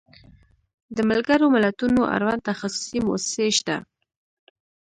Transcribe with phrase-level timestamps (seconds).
[0.95, 3.75] د ملګرو ملتونو اړوند تخصصي موسسې شته.